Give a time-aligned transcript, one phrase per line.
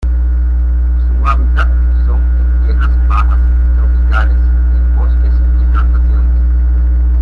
[0.03, 1.69] Su hábitat
[2.07, 3.37] son las tierras bajas
[3.75, 6.41] tropicales, en bosques y plantaciones.